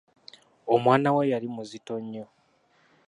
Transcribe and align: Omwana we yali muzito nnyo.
Omwana 0.73 1.09
we 1.15 1.23
yali 1.31 1.47
muzito 1.55 1.93
nnyo. 2.03 2.25